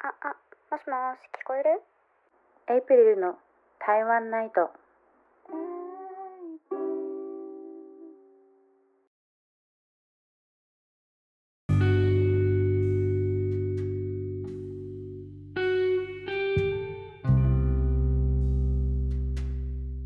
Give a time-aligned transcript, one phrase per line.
[0.00, 0.28] あ、あ、
[0.70, 1.82] もしもし、聞こえる？
[2.72, 3.34] エイプリルの
[3.84, 4.70] 台湾ナイト。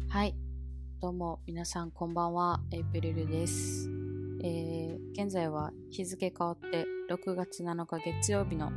[0.08, 0.34] はい、
[1.02, 3.90] どうも皆さんこんばんは、エイプリルです。
[4.42, 8.72] えー、現在は日付変わって6月7日月曜日の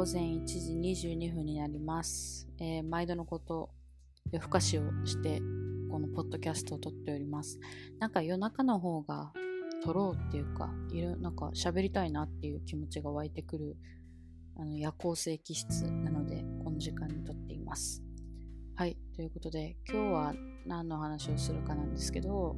[0.00, 2.48] 午前1時22分になります。
[2.58, 3.68] えー、毎度のこと、
[4.32, 5.42] 夜更かしをして、
[5.90, 7.60] このポッドキャストを撮っております。
[7.98, 9.30] なんか夜中の方が
[9.84, 13.76] 撮ろうっていうか、いるなんか喋りたいなっていう気持ちが湧いてくる
[14.56, 18.02] あの夜行性気質なので、この時間に撮っています。
[18.76, 22.56] はい、ということで、今日は何の話をするかなんですけど、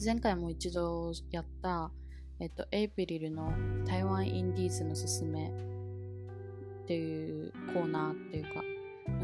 [0.00, 1.90] 前回も一度やった、
[2.38, 3.52] えっと、エイプリルの
[3.84, 5.71] 台湾インディーズのすすめ
[6.92, 8.62] っていうコーナーっていうか、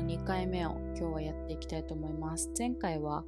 [0.00, 2.50] 2回目を今日はやっていきたいと思います。
[2.58, 3.24] 前回は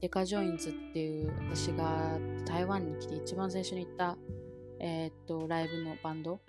[0.00, 4.16] Deca Joins っていう私が台湾に来て一番最初に行った、
[4.80, 6.40] えー、っとライブのバンドを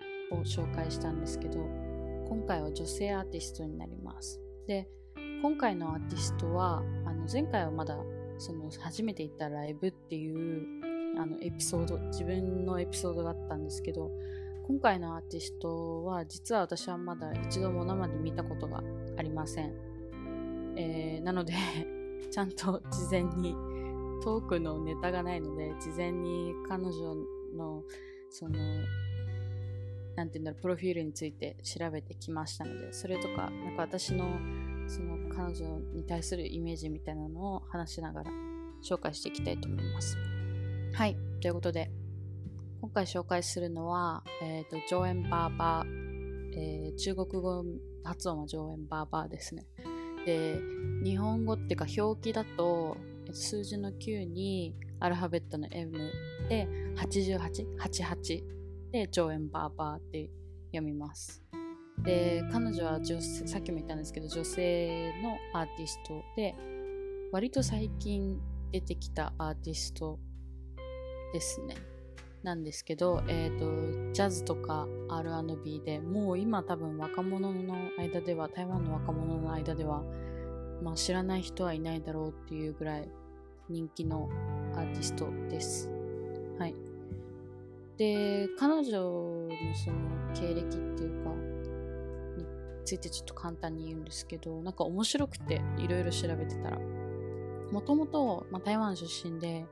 [0.42, 1.58] 紹介したんですけど
[2.28, 4.40] 今回は女性アーティストになります。
[4.66, 4.88] で
[5.42, 7.98] 今回のアーティストはあの前回はまだ
[8.38, 14.10] その初めて行ったライブっていうあのエピソード自分のエピソードがあったんですけど
[14.68, 18.82] 今回のアーティストは実は私はまだ一度も生で見たことが
[19.16, 19.72] ありません、
[20.76, 21.54] えー、なので
[22.30, 23.54] ちゃんと事前に
[24.22, 27.14] トークのネタがないので事前に彼女
[27.56, 27.82] の
[28.28, 28.58] その
[30.16, 34.26] 何て言うんだろうプロフィールについて調べてきましたのでそれとかなんか私の
[34.86, 38.30] その彼女に対するイメージみたいなのを話しながら
[38.82, 40.18] 紹介していきたいと思います。
[40.92, 41.90] はいということで
[42.80, 47.64] 今回紹介するのは、えーと、上演バーバー、えー、中国語
[48.04, 49.66] 発音は上演バーバーですね。
[50.24, 50.60] で、
[51.02, 52.96] 日本語っていうか表記だと
[53.32, 55.98] 数字の9にアルファベットの M
[56.48, 57.38] で88、
[57.78, 58.42] 88
[58.92, 60.30] で上演バーバーって
[60.70, 61.42] 読みます。
[62.04, 66.54] で、彼女は女さっきも言ったんですけど女性のアーティストで
[67.32, 68.40] 割と最近
[68.70, 70.20] 出てきたアーティスト
[71.32, 71.97] ですね。
[72.42, 80.02] なんですけど、えーと、ジャズとか R&B でもう今多分若者の間では台湾の若者の間では、
[80.82, 83.08] まあ、知らない人はいないだろうっていうぐらい
[83.68, 84.28] 人気の
[84.74, 85.90] アーティストです。
[86.58, 86.74] はい。
[87.96, 89.98] で、彼女のその
[90.34, 91.30] 経歴っていうか、
[92.36, 92.46] に
[92.84, 96.78] ついてちょっと簡単に言うんですけど、なんか面白くていろいろ調べてたら、
[97.72, 99.66] もともと台湾出身で、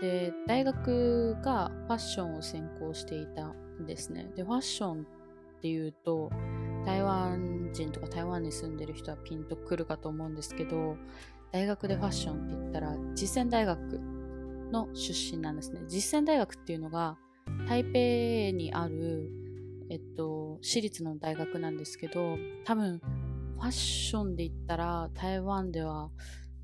[0.00, 4.30] で、大学がファッションを専攻していたんですね。
[4.36, 6.30] で、ファッションっていうと、
[6.84, 10.96] 台湾人とか台湾に住んでる人はピンとくるかと思うんですけど、
[11.50, 13.80] 大学でファッションって言ったら、実践大学
[14.70, 15.80] の出身なんですね。
[15.88, 17.16] 実践大学っていうのが、
[17.66, 19.30] 台北にある、
[19.88, 26.10] えっと、私立の大学なんですけど、多分、ファッションで言ったら、台湾では、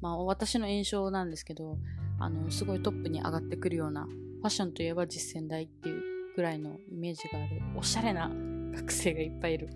[0.01, 1.79] まあ私の印象なんですけど、
[2.23, 6.03] あのすごいトップに上がってくるようなファッションといえば実践大っていう
[6.37, 8.31] ぐらいのイメージがあるおしゃれな
[8.77, 9.69] 学生がいっぱいいる、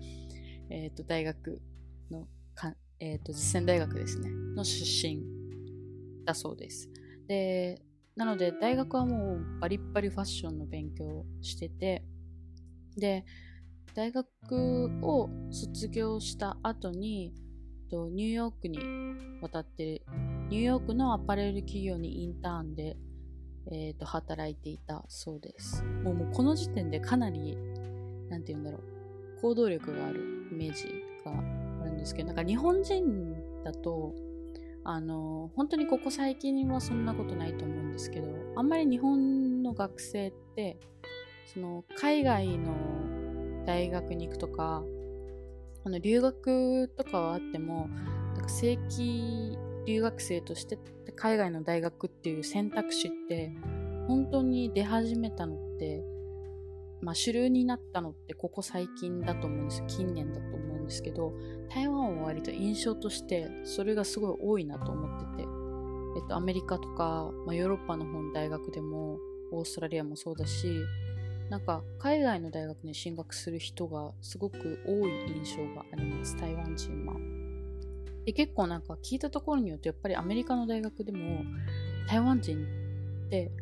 [0.69, 1.61] えーと、大学
[2.09, 2.25] の
[2.55, 4.29] か、えーと、実践大学ですね。
[4.55, 5.21] の出身
[6.25, 6.89] だそうです。
[7.27, 7.81] で
[8.15, 12.03] なので大学はもうバリッバリファッションの勉強をしてて
[12.95, 13.25] で
[13.93, 17.33] 大学を卒業した後に
[17.91, 18.79] ニューヨークに
[19.41, 20.01] 渡って
[20.49, 22.95] ニューヨークのアパレル企業にインターンで、
[23.69, 25.83] えーと、働いていたそうです。
[26.03, 27.57] もうもうこの時点でかなり、
[28.29, 30.85] なんて言うんだろう、行動力があるイメージ
[31.25, 31.31] が
[31.81, 34.15] あるんですけど、なんか日本人だと、
[34.85, 40.79] あの、本当にここ最近はそんなことないと思うんですけど、あんまり日本の学生って、
[41.53, 42.73] その海外の
[43.65, 44.81] 大学に行くとか、
[45.83, 47.89] あの留学とかはあっても、
[48.33, 50.77] なんか正規留学生として
[51.15, 53.53] 海外の大学っていう選択肢って
[54.07, 56.03] 本当に出始めたのって、
[57.01, 61.33] まあ、主流になったのってここ最近だと思うんです近年だと思うんですけど
[61.73, 65.47] 台湾は割と印象としてそれがすごい多いなと思ってて、
[66.17, 69.17] えっと、アメリカとか、まあ、ヨーロッパの方の大学でも
[69.53, 70.67] オーストラリアもそうだし
[71.49, 77.36] なんか海外の大学に進学する人がすごく多い印象があります台湾人は。
[78.27, 81.45] で結構なんか聞いたところによってやっぱりアメリカの大学でも
[82.09, 82.57] 台湾人
[83.27, 83.53] って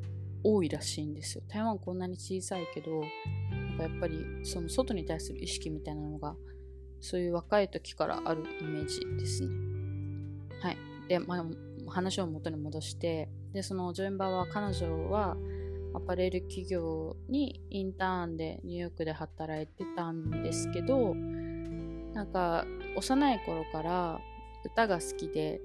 [0.44, 1.44] 多いらしいんですよ。
[1.48, 6.36] 台湾こんなに小さいけど、なんかやっぱりその外に対する意識みたいなのが
[7.00, 9.54] そういう若い時からあるイメージですね。
[10.62, 10.78] はい。
[11.10, 11.46] で、まあ、
[11.92, 15.38] 話を元に戻して、で、そのジョエンバーは彼女は
[15.94, 22.66] アパレル企業にインターンでニューヨークで働いてたんですけど、なんか
[22.96, 24.20] 幼い頃から
[24.66, 25.62] 歌が好きで、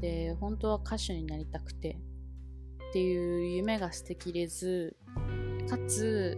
[0.00, 1.98] で、本当は歌手になりたくて
[2.90, 4.96] っていう夢が捨てきれず、
[5.68, 6.36] かつ、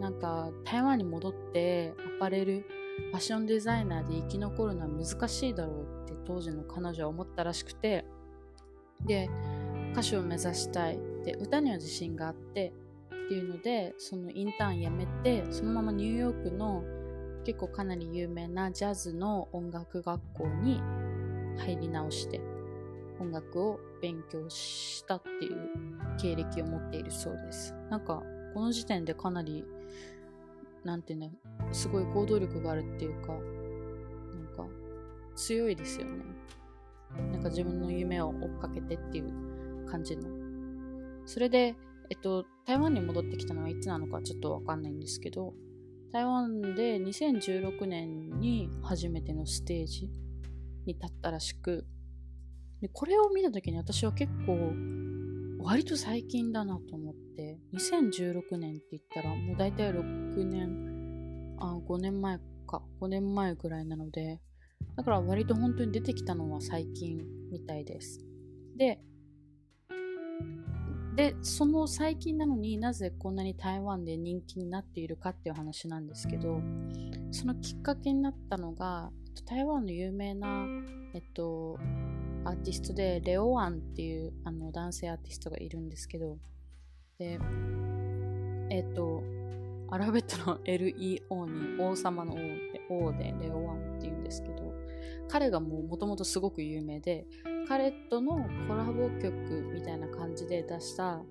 [0.00, 2.64] なんか台湾に戻ってアパレル、
[3.10, 8.04] ファッションデザイナーで生き残るのは難しいだろうって当時の彼女は思ったらしくて、
[9.04, 9.28] で、
[9.92, 10.98] 歌手を目指したい。
[11.24, 12.72] で、歌には自信があって
[13.24, 16.82] っていうので、そのインターン辞めて、そのままニューヨークの
[17.44, 20.80] 結構かなり有名なジャズの音楽学校に
[21.58, 22.40] 入り直して
[23.20, 25.70] 音楽を勉強したっていう
[26.20, 27.74] 経歴を持っているそうです。
[27.90, 28.22] なんか
[28.52, 29.64] この時点でかなり
[30.84, 31.32] なんてね
[31.72, 33.40] すごい行動力があるっていうかなん
[34.54, 34.66] か
[35.34, 36.24] 強いですよね。
[37.32, 40.28] なんか自分の夢を追っかけてっていう感じの。
[41.26, 41.74] それで、
[42.10, 45.54] えっと、台湾に戻ってきたのはいつなのかちょっとわかんないんですけど、
[46.12, 50.10] 台湾で2016年に初めてのステージ
[50.86, 51.86] に立ったらしく、
[52.80, 54.72] でこれを見た時に私は結構
[55.62, 64.40] 割と最近だなと思って、2016年って言ったらもう大体6年、あ、5年前か、5年前ぐらいなので、
[64.96, 68.20] だから割と本当に出てきたのは最近みたいです。
[68.76, 69.00] で、
[71.16, 76.60] で、その最近なのになぜこんなに台湾で人気になっているかっていう話なんですけど、
[77.30, 80.66] そのきっかけになったのが、台湾の有名な、
[81.12, 81.78] えっと、
[82.44, 86.38] アーティストでレオワンっていうあの男性アーティストがいるんですけど、
[87.18, 87.38] で、
[88.70, 89.22] えっと、
[89.90, 94.74] アルファベットの LEO に王様の王で O でレオワンっていうんですけど、
[95.28, 97.26] 彼がもうもともとすごく有名で、
[97.68, 99.32] 彼とのコラボ曲
[99.74, 101.22] みたいな感じで出した、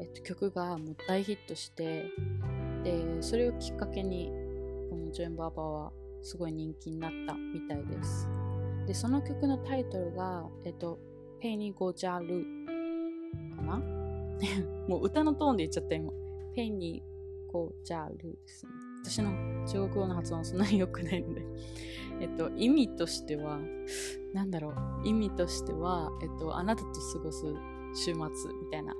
[0.00, 2.06] えっと、曲がもう大ヒットして、
[2.82, 4.32] で、それをきっかけに、
[4.90, 8.28] このジョン・バーバーはすごい人気になったみたいです。
[8.86, 10.98] で、その曲のタイトルが、えっと、
[11.40, 12.44] ペニゴジャル
[13.56, 13.78] かな？
[14.88, 16.12] もう歌のトーンで言っちゃった今。
[16.54, 17.02] ペニ
[17.48, 18.72] ゴジャルですね。
[19.04, 19.32] 私の
[19.66, 21.44] 中国語の発音そんなに良くないので
[22.20, 23.58] えっと、意味としては、
[24.32, 27.44] なんだろう、意味としては、えっと、あなたと過ごす
[27.94, 28.94] 週末みたいな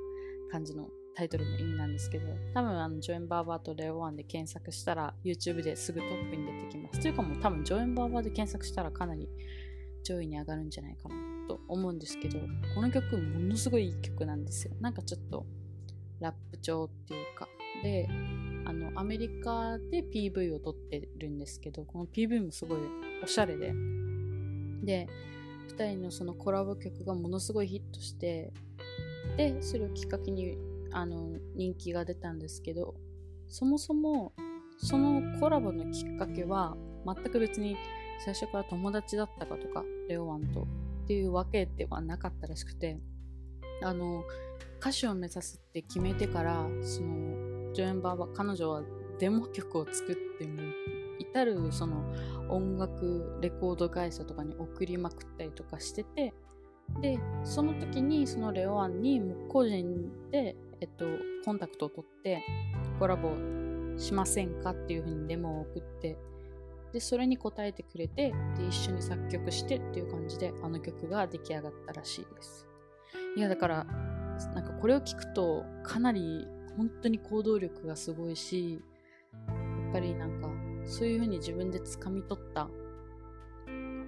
[0.50, 7.00] 感じのタイトルの意味なんですけど、多分あの、ジョエン・バーバーとレオワンで検索したら、YouTube ですぐトップに出てきます。
[7.00, 9.28] というかもう多分、ジョエン・バーバーで検索したらかなり
[10.04, 11.14] 上位に上がるんじゃないかな
[11.48, 12.38] と思うんですけど、
[12.74, 14.74] この曲ものすごいいい曲なんですよ。
[14.80, 15.46] なんかちょっと
[16.20, 17.48] ラップ調っていうか、
[17.82, 18.08] で、
[18.64, 22.78] あの、アメリカで PV を撮ってるんですけど、この PV もすごい
[23.22, 23.74] おしゃれで、
[24.82, 25.08] で、
[25.76, 28.52] 2人のそのコラボ曲がものすごいヒットして、
[29.36, 30.56] で、それをきっかけに
[30.92, 32.94] あの人気が出たんですけど、
[33.48, 34.32] そもそも
[34.78, 37.76] そのコラボのきっかけは全く別に
[38.24, 42.98] 最初から友達だったかとか、レオワンとっていうわけではなかったらしくて、
[43.82, 44.24] あの、
[44.80, 48.82] 歌手を目指すって決めてから、その、ジョエンバーは彼女は
[49.18, 50.60] デモ曲を作っても
[51.18, 52.04] 至るその
[52.48, 56.34] 音楽レコード会社とかに送りまくったりとかしてて
[57.00, 61.06] でその時にそのレオアンに個人で、えっと、
[61.44, 62.44] コンタクトを取って
[62.98, 63.30] コラボ
[63.96, 66.18] しませんかっていう風にデモを送って
[66.92, 72.66] でそれに答えてくれてで一緒に作曲してっていう感じであの曲が出来上がったらしいです。
[73.36, 73.84] いやだから
[74.54, 76.46] なんかこれを聞くとかなり
[76.76, 78.80] 本当に行動力がすごいし、
[79.48, 80.48] やっぱりなんか、
[80.84, 82.68] そういうふうに自分で掴み取った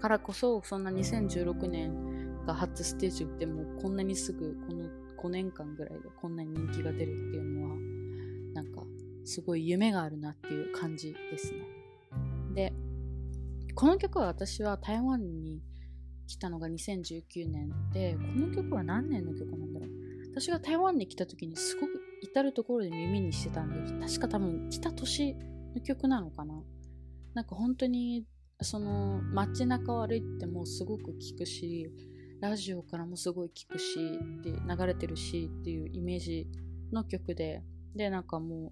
[0.00, 4.88] からこそ、そんな2016年が初ステージ打っても、こんなにすぐ、この
[5.24, 7.76] 5年間ぐらいでこんなに人気が出るっていうのは、
[8.54, 8.82] なんか、
[9.24, 11.60] すごい夢があるなっていう感じですね。
[12.54, 12.72] で、
[13.74, 15.62] この曲は私は台湾に
[16.26, 19.90] 来たのが2019年で、この曲は何年の曲なんだろう
[20.34, 25.36] 私が台湾に来た時にすごく至るところで耳にしてたんで確か多分来た年
[25.76, 26.54] の曲なのかな
[27.34, 28.24] なんか本当に
[28.60, 31.92] その街中を歩いてもすごく聞くし
[32.44, 36.46] ラジオからもすごい聞くしで流れてるしっていうイメージ
[36.92, 37.62] の曲で
[37.96, 38.70] でなんかも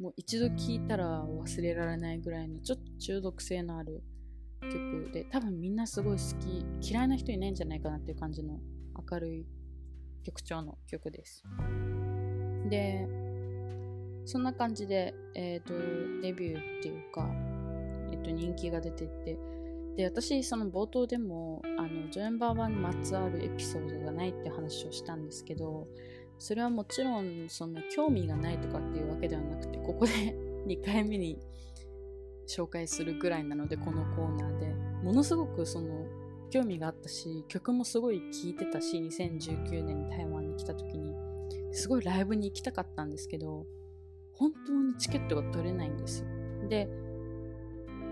[0.00, 4.02] うもう一度聴いたら忘れられないぐらいのちょっと中毒性のある
[4.62, 8.58] 曲で多分みんなすごい好き嫌いな人いないんじゃないかなっていう感じの
[9.08, 9.46] 明るい
[10.24, 11.44] 曲調の曲です。
[12.68, 13.06] で、
[14.24, 15.72] そんな感じで、え、ー、と、
[16.22, 17.28] デビューっていうか、
[18.12, 19.36] えっと、人気が出てって
[19.96, 25.86] で私その冒頭でもあのジョエン・バーバーにまつわるエピソードがないって話をしたんですけど
[26.38, 30.12] それはもちろんその興味がないとかっていうわけではなくてここで
[30.66, 31.38] 2回目に
[32.48, 34.72] 紹介するぐらいなのでこのコーナーで。
[35.02, 36.06] ものすごくその
[36.50, 41.12] 興味があったし曲もすごい聴いてたし2019年に台湾に来た時に。
[41.72, 43.66] すごいライブに行きたかったんですけど
[44.34, 46.28] 本当にチケットが取れないんですよ。
[46.68, 46.88] で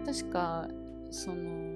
[0.05, 0.69] 確か
[1.11, 1.70] その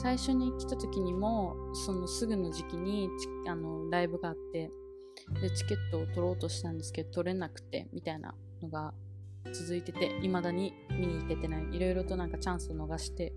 [0.00, 3.08] 最初に来た時にもそのすぐの時期に
[3.48, 4.70] あのライブがあって
[5.42, 8.94] でチケットを取ろうとしたんですけど取れなくてみたいなのが
[9.52, 11.66] 続いてて未だに見に行けてない。
[11.72, 13.32] いろいろとなんかチャンスを逃して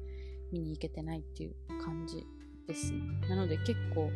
[0.51, 2.23] 見に行けてないっていう感じ
[2.67, 2.99] ですね。
[3.27, 4.11] なので結構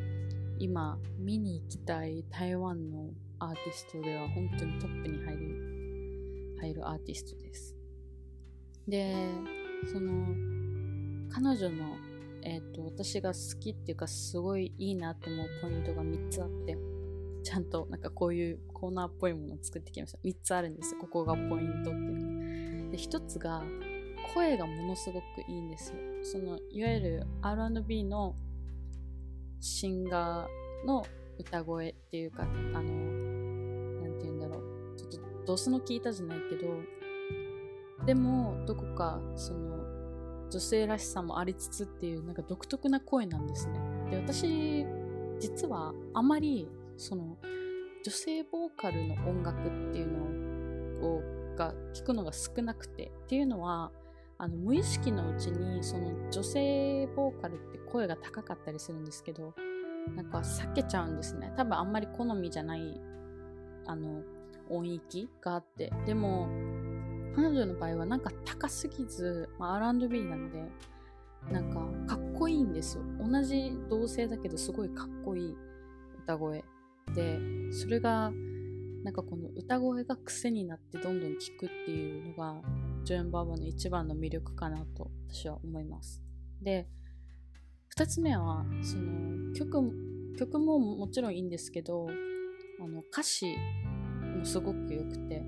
[0.59, 3.09] 今見に行きたい台湾の
[3.39, 7.75] アーティストでは本当にトップに入る入るアーティストです。
[8.87, 9.15] で
[9.91, 10.27] その
[11.35, 11.97] 彼女の、
[12.45, 16.77] えーと、私が好きっていうかすごいいいなって思うポイントが3つあって
[17.43, 20.19] ちゃんとなんかこういうコーナーっぽいものを作ってきました。
[20.23, 21.01] 3つあるんですよ。
[21.01, 23.63] ここがポイントっていうので、1つが
[24.33, 25.97] 声がものすごくいいんですよ。
[26.23, 28.35] そのいわゆる R&B の
[29.59, 31.05] シンガーの
[31.37, 34.97] 歌声っていうか、あの、なんて言うんだろう。
[34.97, 36.73] ちょっとドスの効いたじゃないけど、
[38.07, 39.94] でもどこかその
[40.55, 43.77] 女性らしさもありつつっていうなんか独特な声なんですね。
[44.09, 44.85] で、私
[45.37, 47.35] 実はあまりその
[48.05, 51.21] 女性ボーカルの音楽っていうのを
[51.57, 53.91] が聞くのが少なくてっていうのは
[54.37, 59.53] あの無意識のうちにその女性ボーカルって声が高かったりするんですけど
[60.15, 63.01] なんか避けちゃうんですね多分あんまり好みじゃない
[63.87, 64.21] あの
[64.69, 66.47] 音域があってでも
[67.35, 70.69] 彼女の場合はなんか高すぎず、まあ、R&B なので
[71.51, 73.03] なんかかっこいいんですよ。
[73.19, 75.55] 同じ同性だけどすごいかっこいい
[76.23, 76.63] 歌声。
[77.13, 77.39] で
[77.71, 78.31] それが
[79.03, 82.61] なんかこの歌声が癖になってどんどん聴くっていうのが
[83.03, 86.23] ジョエン・バーバーの一番の魅力かなと私は思います。
[86.61, 86.87] で
[87.95, 92.07] 2つ目はその曲曲ももちろんいいんですけど
[92.81, 93.55] あの歌詞
[94.37, 95.43] もすごく良くて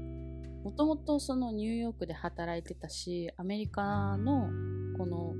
[0.67, 4.49] もともとそのニューヨークで働いてたしアメリカの
[4.97, 5.33] この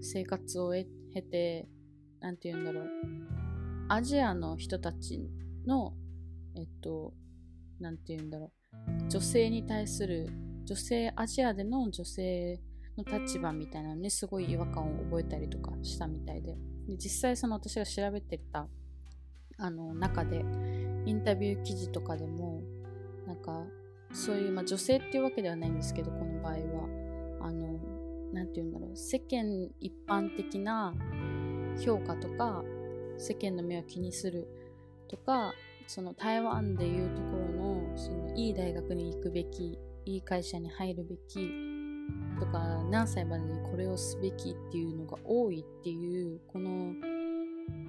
[0.00, 0.86] 生活を経
[1.20, 1.66] て
[2.20, 2.84] 何て言うんだろう
[3.88, 5.28] アジアの人たち
[5.66, 5.94] の、
[6.54, 7.12] えっと、
[7.80, 10.28] なんて言うんだろう、女性に対する、
[10.64, 12.60] 女性、アジアでの女性
[12.96, 18.68] の立場みたいなのにすごい違和感を覚えたりとかしたみたいで、で実際その私が調べてた
[19.58, 20.44] あの中で、
[21.04, 22.62] インタビュー記事とかでも、
[23.26, 23.64] なんか、
[24.16, 26.58] そういう、まあ、女性っていうわけではないんですけど、この場合は、
[27.42, 27.78] あの、
[28.32, 29.44] なんて言うんだろう、世間
[29.80, 30.94] 一般的な
[31.78, 32.64] 評価とか、
[33.18, 34.46] 世間の目を気にする
[35.08, 35.54] とか
[35.86, 41.48] その台湾でいうところのそのいい大学に行くべきいい会社に入るべき
[42.38, 42.58] とか
[42.90, 46.92] 何歳までにこれをすべきっていうのが多いっていうこの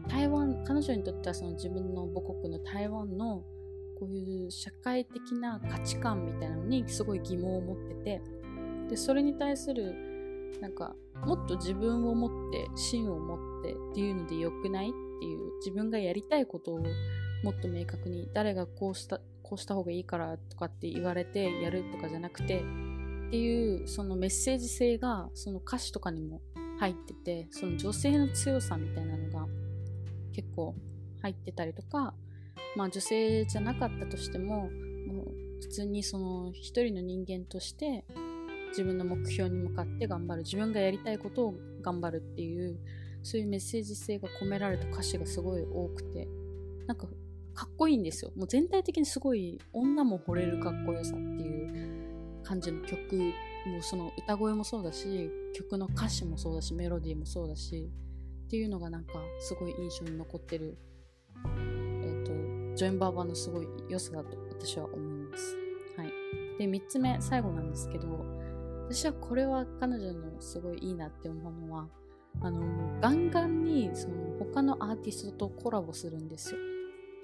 [0.08, 3.44] 台湾彼女にとってはその自分の母国の台湾の
[4.00, 8.22] こういう社会的な価値観みたいなのにすごい疑問を持ってて
[8.90, 9.96] でそれに対する
[10.62, 16.80] なんかもっと自分を持って芯を持ってっていうので良くないっていう自分がやりたいことを
[17.44, 22.60] もっと明確に誰がこうしたこうした方がいいからとかって言われてやるとかじゃなくて
[23.28, 26.42] っていうそのメッセージ性がその歌詞とかにも
[26.80, 29.48] 入っててその女性の強さみたいなのが
[30.34, 30.76] 結構
[31.22, 32.14] 入ってたりとか
[32.76, 34.70] まあ女性じゃなかったとしても
[35.08, 38.06] もう普通にその一人の人間として
[38.70, 42.80] 自分の目標に向かって頑張る自分がやりたいことを頑張るっていう
[43.24, 46.28] そういうメッセージ性が込められた歌詞がすごい多くて
[46.86, 47.08] なんか
[47.54, 48.32] かっこいいんですよ。
[48.36, 53.18] もう全体的にすごい女も惚れるかっこよさっていう感じの曲
[53.66, 57.90] もうその歌声もそうだし曲の歌詞もそうだしメロディーもそうだし
[58.46, 60.78] っていうのがなんかすごい印象に残ってる、
[62.78, 65.58] ジョエン・バーバーのすごい良さだと私は思います。
[65.98, 66.12] はい。
[66.60, 68.08] で3つ目最後なんですけど
[68.88, 71.88] 私はこれは彼女のすごいいいなって思うのは
[72.42, 72.62] あの
[73.02, 76.60] ガンガンにその他のアーティストとコラボするんですよ。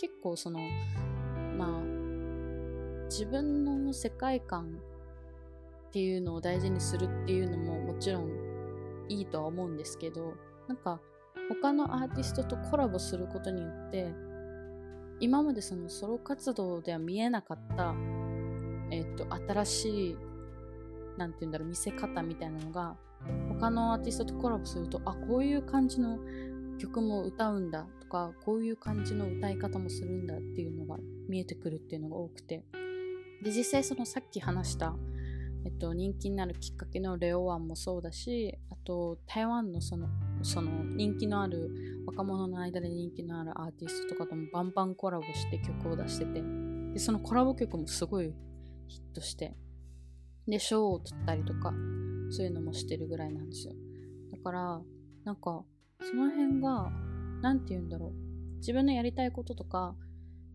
[0.01, 0.59] 結構その
[1.55, 1.83] まあ
[3.05, 4.79] 自分の世界観
[5.87, 8.31] っていうのを大事にするっていうのももちろん
[9.07, 10.33] いいとは思うんですけど
[10.67, 10.99] なんか
[11.49, 14.32] 他のアーティストとコラボすることによって
[15.23, 17.95] 今までそのソロ活動では見えなかった、
[18.91, 20.17] えっと、新しい
[21.17, 22.97] なんて言うんだろう、見せ方みたいなのが、
[23.47, 26.19] 他のアーティストとコラボすると、あ、こういう感じの
[26.77, 30.97] 曲も歌うんだとか、こういう感じの歌い方もするんだっていうのが
[31.29, 32.65] 見えてくるっていうのが多くて。
[33.43, 34.93] で、実際そのさっき話した、
[35.63, 40.09] えっと、人気になるきっかけのレオワンもそうだし、あと、台湾のその、
[40.43, 46.43] その人気のある、若者の間で人気のあるアーティストとかともバンバンコラボして曲を出してて、
[46.93, 48.33] で、そのコラボ曲もすごい
[48.87, 49.55] ヒットして、
[50.47, 51.73] で、賞を取ったりとか、
[52.29, 53.73] そういうのもしてるぐらいなんですよ。
[54.31, 54.81] だから、
[55.23, 55.63] なんか、
[56.01, 56.91] その辺が、
[57.41, 58.57] なんて言うんだろう。
[58.57, 59.95] 自分のやりたいこととか、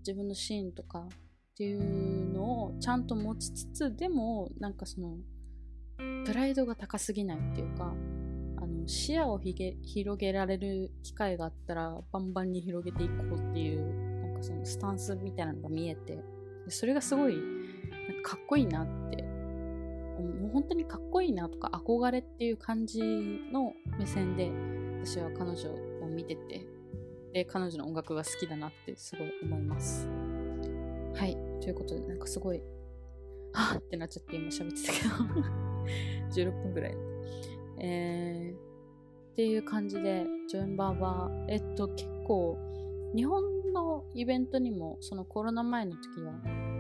[0.01, 1.09] 自分のシーンとかっ
[1.57, 5.17] ていうのをちゃんと持ちつつ、でも、なんかその、
[6.25, 7.95] プライドが高すぎないっていうか、
[8.89, 16.17] 視野をひげ広げられる機会があったらバンバンに広げていこうっていうなんかそのスタンスみたいなのが見えて
[16.65, 17.41] でそれがすごいな
[18.19, 23.03] んかかっこいいなってもう本当にかっこいいなとか憧れっていう感じ
[23.53, 24.51] の目線で
[25.05, 25.71] 私は彼女
[26.03, 26.67] を見てて
[27.35, 30.09] で彼女の音楽が好きだなってすごい思います。
[31.15, 31.37] はい。
[31.61, 32.63] ということでなんかすごい
[33.53, 35.43] はぁってなっちゃって今喋ってたけど。
[36.33, 36.95] 16分ぐらい。
[37.81, 38.68] えー、
[39.39, 42.59] っていう感じでジョンバーはえっと結構
[43.15, 43.41] 日本
[43.73, 46.33] のイベントにもそのコロナ前の時は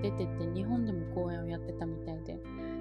[0.03, 2.41] 出てて日本でも公演をやってたみたいで。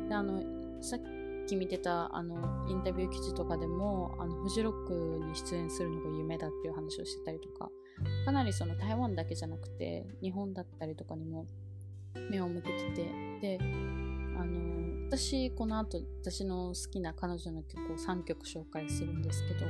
[0.10, 0.42] であの
[0.82, 1.00] さっ
[1.46, 7.70] き見てたあのインタビュー記事とかでもあのフジロックに出演するのが夢だっていう話をしてたりとか
[8.26, 11.46] かなりその台湾だけじゃなくて日本だったりとかにも
[12.32, 13.60] 目を向けててで
[14.40, 19.66] あの私この後私の好きな彼女の曲を3曲紹介するんですけど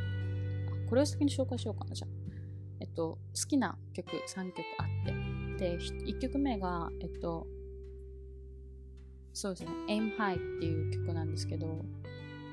[0.89, 2.27] これを先に紹介しようかなじゃあ。
[2.79, 5.37] えっと好きな曲3曲あって。
[5.57, 7.47] で1曲目がえっと
[9.33, 11.85] そうですね Aim High っていう曲なんですけど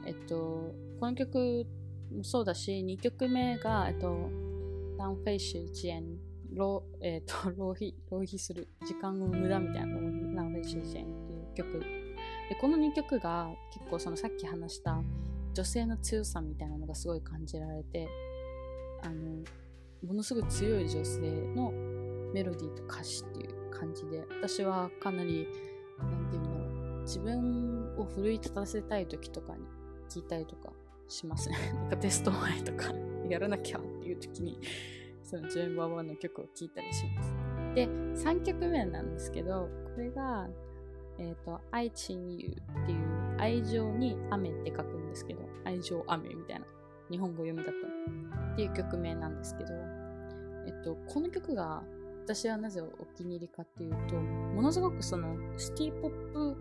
[0.07, 1.67] えっとこの曲
[2.15, 4.31] もそうだし2曲目がえっと
[4.99, 6.05] Down Face 遅延
[6.53, 11.94] 浪,、えっと 浪費浪費する時間を無駄みたいな Down Face 遅延っていう曲
[12.49, 15.03] でこの2曲が結構そのさっき話した
[15.55, 18.09] 女性の強さみたいなのがすごい感じられて
[19.03, 19.45] あの
[20.07, 21.21] ものすごい強い女性
[21.55, 21.73] の
[22.33, 25.49] メロディーと歌詞っていう感じで私はかなり
[25.99, 29.65] 何て言うんだろう自分を奮い立たせたい時とかに
[30.11, 30.73] 聞いたりとか
[31.09, 31.57] しますね。
[31.75, 32.93] なんかテスト前とか
[33.29, 34.59] やらなきゃっていう時に
[35.23, 37.33] そのジェーンバーバーの曲を聴いたりします。
[37.75, 40.49] で3曲目なんですけどこれが
[41.19, 46.67] えっ、ー、と、愛情ゆっていう愛情に雨って書くんですけど、愛情雨みたいな
[47.11, 49.73] 日本語読みだったっていう曲名なんですけど、
[50.67, 51.83] えっと、この曲が
[52.25, 56.57] 私はなぜお気に入りかっていうと、ものすごくそのシティポップ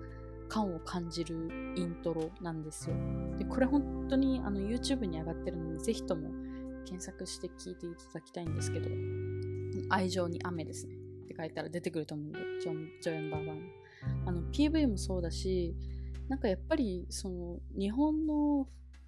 [0.49, 2.95] 感を感じるイントロなんですよ。
[3.37, 6.29] で、これ本当にあの YouTube に上がってるので、ぜひとも
[6.85, 8.89] 検索して聴いていただきたいんですけど、
[9.89, 10.95] 愛情に雨ですね。
[11.23, 13.61] って書いたら出てくると思うんで、ジョン・ジョエンバーバーの。
[14.25, 15.75] あの PV もそうだし
[16.29, 18.67] なんかやっぱりその日本の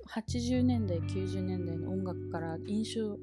[0.10, 3.18] 80年代90年代の音楽から印象っ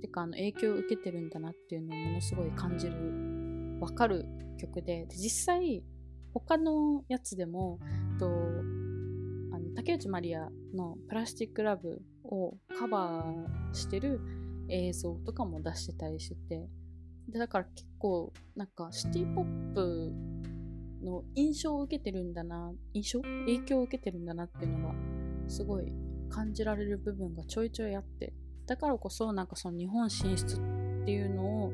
[0.00, 2.94] てかあの影響を受けてるんだなっていうのをものすごい感じる
[3.80, 4.26] 分かる
[4.58, 5.82] 曲でで実際
[6.34, 7.78] 他のやつでも
[8.18, 14.20] とあの竹内まりやの「プラスチック・ラブ」をカバーしてる
[14.68, 16.68] 映像とかも出してたりしてて
[17.28, 20.12] でだから結構なんかシティポップ
[21.02, 23.22] の印象を受けてるんだな、印象？
[23.22, 24.94] 影響を受けてるんだなっていうのが、
[25.48, 25.92] すごい
[26.30, 28.32] 感じられる部分がちょいちょいあって、
[28.66, 31.72] だからこそなんかその日本進出っていうのを、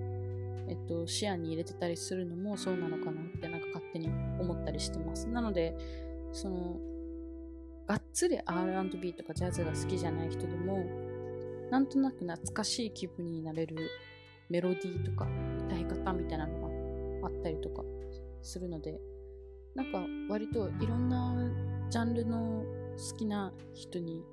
[0.69, 4.09] えっと、視野に入れてたりするのもそうなのかなってなんか勝手に
[4.41, 5.29] 思ったりしてます。
[5.29, 5.77] なので、
[6.33, 6.79] その、
[7.87, 10.85] がっつり R&B とかジャズが好きじゃない人でも、
[11.71, 13.77] なんとなく懐かしい気分になれる
[14.49, 15.27] メロディーとか
[15.67, 17.83] 歌い方みたいなのがあったりとか
[18.43, 18.99] するので、
[19.79, 21.37] なんか割といろんな
[21.89, 22.65] ジャンルの
[22.97, 24.25] 好きな人に、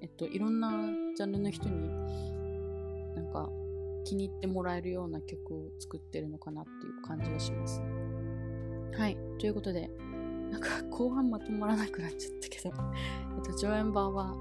[0.00, 0.70] えっと、いろんな
[1.16, 1.88] ジャンルの人に
[3.16, 3.50] なんか
[4.04, 7.86] 気に入ってもらえるような曲を作ってるのかなっていう感じがしますね。
[8.96, 9.16] はい。
[9.40, 9.90] ということで、
[10.52, 12.70] なんか後半まとまらなくなっちゃったけど
[13.36, 14.36] えっと、ジョエンバーは、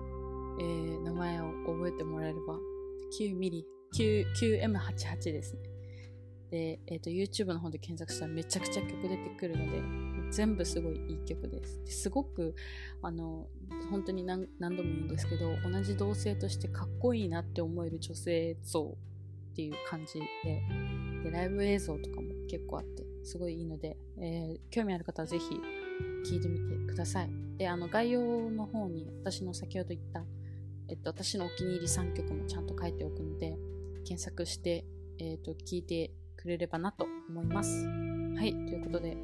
[0.60, 2.60] えー、名前を覚えてもらえれば、
[3.18, 5.71] 9ミリ、9M88 ですね。
[6.52, 11.82] で、え、ー、と、YouTube の方で検索したらめちゃくちゃ曲出てくるので、全部すごいいい曲です。
[11.86, 12.56] ですごく、
[13.02, 13.48] あの、
[13.90, 18.98] 本当に何何度も言うんですけど、同じ同性としてかっこいいなって思える女性像
[19.52, 20.62] っていう感じで、
[21.24, 27.30] で、ライブ映像とかも結構あって、すごいいいので、えー、興味ある方はぜひ聴いてみてください。
[27.58, 30.26] で、あの概要の方に私の先ほど言った、
[30.90, 33.58] えっと、私のお気に入り3曲もちゃんと書いておくので、
[34.04, 34.84] 検索して、
[35.20, 36.12] えっと、聞いて
[36.42, 37.86] くれればなと思います。
[37.86, 39.16] はい、ということで、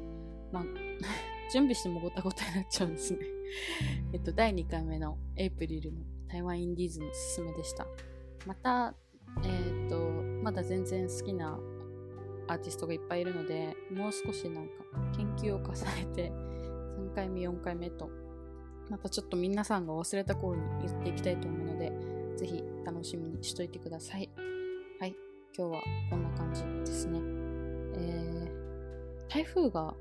[0.52, 0.64] まあ、
[1.52, 3.20] 準備してもごたごたになっちゃうんですね。
[4.12, 7.86] えっと、第2回目のエイプリルの台湾インディーズのすすめでした。
[8.46, 8.94] また、
[9.44, 9.98] えっと、
[10.42, 11.58] まだ全然好きな
[12.48, 14.72] アーティストがいっぱいいるので、もう少しなんか
[15.16, 18.10] 研究を重ねて、3回目、4回目と、
[18.88, 21.92] またちょっと皆さんが忘れた頃に言っていきたいと思うので、
[22.36, 24.18] ぜひ楽しみにしといてくださ。
[24.18, 24.30] い、
[25.58, 27.18] 今日はこんな感じですね。
[27.94, 29.92] えー、台風が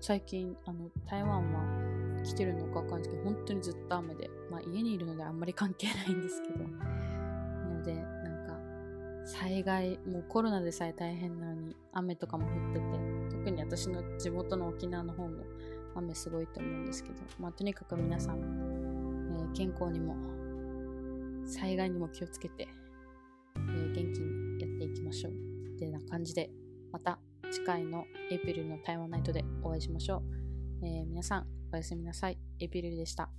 [0.00, 6.66] 最近、あの、台湾は来てるのかわかんないですけど、本当にずっと雨で、まあ家にいるのであんまり関係ないんですけど、な
[7.66, 15.44] ので、なんか、災害、もうコロナでさえ大変なのに、雨とかも降ってて、特に私の地元の沖縄の方も
[15.94, 20.16] 雨すごいと思うんですけど、まあとにかく皆さん、えー、健康にも、
[21.44, 22.66] 災害にも気をつけて、
[23.56, 24.31] えー、元気に
[24.86, 25.32] ていきましょう。
[25.32, 26.50] ってな感じで、
[26.90, 27.18] また
[27.50, 30.22] 次回のエイプリルの台湾ナイトでお会いしましょ
[30.82, 30.86] う。
[30.86, 32.38] えー、皆さん、おやすみなさい。
[32.58, 33.30] エイプリルでした。